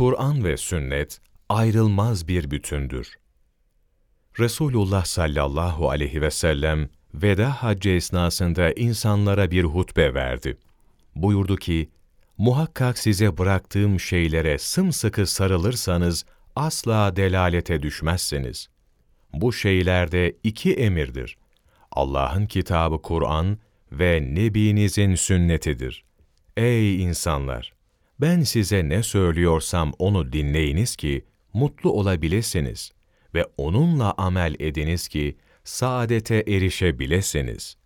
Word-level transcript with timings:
Kur'an 0.00 0.44
ve 0.44 0.56
sünnet 0.56 1.20
ayrılmaz 1.48 2.28
bir 2.28 2.50
bütündür. 2.50 3.14
Resulullah 4.38 5.04
sallallahu 5.04 5.90
aleyhi 5.90 6.22
ve 6.22 6.30
sellem 6.30 6.88
veda 7.14 7.62
haccı 7.62 7.88
esnasında 7.90 8.72
insanlara 8.72 9.50
bir 9.50 9.64
hutbe 9.64 10.14
verdi. 10.14 10.58
Buyurdu 11.14 11.56
ki, 11.56 11.90
muhakkak 12.38 12.98
size 12.98 13.38
bıraktığım 13.38 14.00
şeylere 14.00 14.58
sımsıkı 14.58 15.26
sarılırsanız 15.26 16.24
asla 16.56 17.16
delalete 17.16 17.82
düşmezsiniz. 17.82 18.68
Bu 19.32 19.52
şeylerde 19.52 20.36
iki 20.44 20.74
emirdir. 20.74 21.36
Allah'ın 21.92 22.46
kitabı 22.46 23.02
Kur'an 23.02 23.58
ve 23.92 24.34
Nebinizin 24.34 25.14
sünnetidir. 25.14 26.04
Ey 26.56 27.02
insanlar! 27.02 27.79
Ben 28.20 28.42
size 28.42 28.88
ne 28.88 29.02
söylüyorsam 29.02 29.92
onu 29.98 30.32
dinleyiniz 30.32 30.96
ki 30.96 31.24
mutlu 31.52 31.92
olabilirsiniz 31.92 32.92
ve 33.34 33.46
onunla 33.56 34.14
amel 34.16 34.54
ediniz 34.58 35.08
ki 35.08 35.36
saadete 35.64 36.44
erişebilesiniz. 36.46 37.76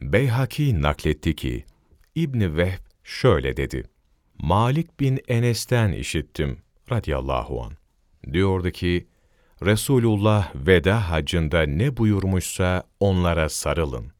Beyhaki 0.00 0.82
nakletti 0.82 1.36
ki, 1.36 1.64
İbni 2.14 2.56
Vehb 2.56 2.80
şöyle 3.04 3.56
dedi. 3.56 3.84
Malik 4.38 5.00
bin 5.00 5.20
Enes'ten 5.28 5.92
işittim 5.92 6.58
radıyallahu 6.92 7.62
an. 7.62 7.72
Diyordu 8.32 8.70
ki, 8.70 9.06
Resulullah 9.62 10.52
veda 10.54 11.10
hacında 11.10 11.62
ne 11.62 11.96
buyurmuşsa 11.96 12.82
onlara 13.00 13.48
sarılın. 13.48 14.12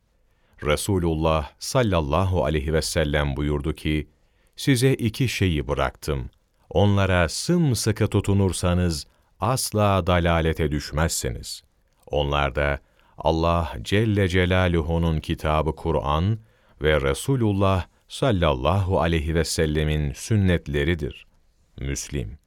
Resulullah 0.64 1.50
sallallahu 1.58 2.44
aleyhi 2.44 2.72
ve 2.72 2.82
sellem 2.82 3.36
buyurdu 3.36 3.74
ki, 3.74 4.08
size 4.56 4.94
iki 4.94 5.28
şeyi 5.28 5.68
bıraktım. 5.68 6.30
Onlara 6.70 7.28
sımsıkı 7.28 8.08
tutunursanız 8.08 9.06
asla 9.40 10.06
dalalete 10.06 10.70
düşmezsiniz. 10.70 11.62
Onlar 12.06 12.54
da 12.54 12.78
Allah 13.18 13.72
Celle 13.82 14.28
Celaluhu'nun 14.28 15.20
kitabı 15.20 15.76
Kur'an 15.76 16.38
ve 16.82 17.00
Resulullah 17.00 17.86
sallallahu 18.08 19.00
aleyhi 19.00 19.34
ve 19.34 19.44
sellemin 19.44 20.12
sünnetleridir. 20.12 21.26
Müslim. 21.80 22.38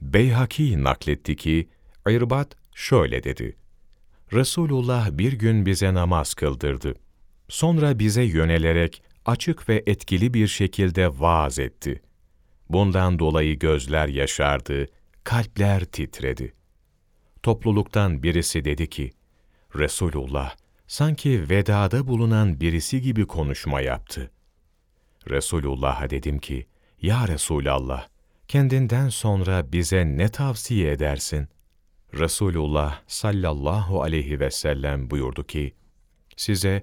Beyhaki 0.00 0.84
nakletti 0.84 1.36
ki, 1.36 1.68
İrbat 2.08 2.56
şöyle 2.74 3.24
dedi. 3.24 3.56
Resulullah 4.32 5.10
bir 5.10 5.32
gün 5.32 5.66
bize 5.66 5.94
namaz 5.94 6.34
kıldırdı. 6.34 6.94
Sonra 7.48 7.98
bize 7.98 8.22
yönelerek 8.22 9.02
açık 9.24 9.68
ve 9.68 9.82
etkili 9.86 10.34
bir 10.34 10.46
şekilde 10.46 11.20
vaaz 11.20 11.58
etti. 11.58 12.02
Bundan 12.68 13.18
dolayı 13.18 13.58
gözler 13.58 14.08
yaşardı, 14.08 14.86
kalpler 15.24 15.84
titredi. 15.84 16.54
Topluluktan 17.42 18.22
birisi 18.22 18.64
dedi 18.64 18.90
ki, 18.90 19.10
Resulullah 19.78 20.54
sanki 20.86 21.50
vedada 21.50 22.06
bulunan 22.06 22.60
birisi 22.60 23.00
gibi 23.00 23.26
konuşma 23.26 23.80
yaptı. 23.80 24.30
Resulullah'a 25.30 26.10
dedim 26.10 26.38
ki, 26.38 26.66
Ya 27.02 27.28
Resulallah, 27.28 28.08
kendinden 28.48 29.08
sonra 29.08 29.72
bize 29.72 30.04
ne 30.06 30.28
tavsiye 30.28 30.92
edersin? 30.92 31.48
Resulullah 32.14 33.00
sallallahu 33.06 34.02
aleyhi 34.02 34.40
ve 34.40 34.50
sellem 34.50 35.10
buyurdu 35.10 35.46
ki, 35.46 35.74
size 36.36 36.82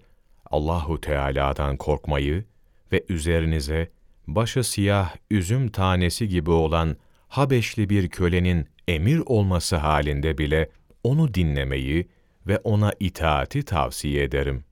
Allahu 0.51 1.01
Teala'dan 1.01 1.77
korkmayı 1.77 2.45
ve 2.91 3.03
üzerinize 3.09 3.91
başı 4.27 4.63
siyah 4.63 5.15
üzüm 5.31 5.69
tanesi 5.69 6.27
gibi 6.27 6.51
olan 6.51 6.97
Habeşli 7.27 7.89
bir 7.89 8.09
kölenin 8.09 8.67
emir 8.87 9.21
olması 9.25 9.75
halinde 9.75 10.37
bile 10.37 10.69
onu 11.03 11.33
dinlemeyi 11.33 12.07
ve 12.47 12.57
ona 12.57 12.93
itaati 12.99 13.63
tavsiye 13.63 14.23
ederim. 14.23 14.63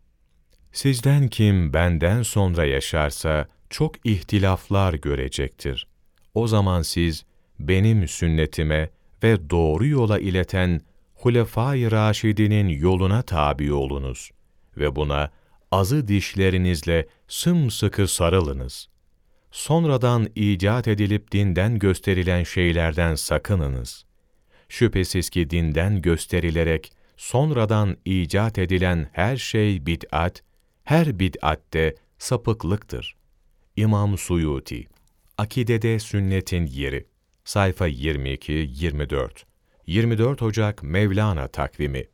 Sizden 0.71 1.27
kim 1.27 1.73
benden 1.73 2.23
sonra 2.23 2.65
yaşarsa 2.65 3.47
çok 3.69 4.05
ihtilaflar 4.05 4.93
görecektir. 4.93 5.87
O 6.33 6.47
zaman 6.47 6.81
siz 6.81 7.25
benim 7.59 8.07
sünnetime 8.07 8.89
ve 9.23 9.49
doğru 9.49 9.87
yola 9.87 10.19
ileten 10.19 10.81
Hulefai 11.15 11.91
Raşidinin 11.91 12.67
yoluna 12.67 13.21
tabi 13.21 13.73
olunuz 13.73 14.31
ve 14.77 14.95
buna 14.95 15.31
azı 15.71 16.07
dişlerinizle 16.07 17.07
sımsıkı 17.27 18.07
sarılınız. 18.07 18.89
Sonradan 19.51 20.27
icat 20.35 20.87
edilip 20.87 21.31
dinden 21.31 21.79
gösterilen 21.79 22.43
şeylerden 22.43 23.15
sakınınız. 23.15 24.05
Şüphesiz 24.69 25.29
ki 25.29 25.49
dinden 25.49 26.01
gösterilerek 26.01 26.91
sonradan 27.17 27.97
icat 28.05 28.57
edilen 28.57 29.09
her 29.13 29.37
şey 29.37 29.85
bid'at, 29.85 30.43
her 30.83 31.19
bid'atte 31.19 31.95
sapıklıktır. 32.17 33.15
İmam 33.75 34.17
Suyuti, 34.17 34.87
Akidede 35.37 35.99
Sünnetin 35.99 36.65
Yeri, 36.65 37.05
sayfa 37.43 37.89
22-24, 37.89 39.29
24 39.87 40.41
Ocak 40.41 40.83
Mevlana 40.83 41.47
takvimi 41.47 42.05